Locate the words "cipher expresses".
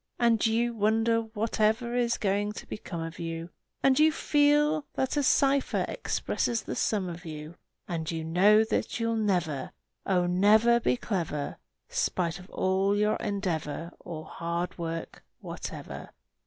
5.21-6.63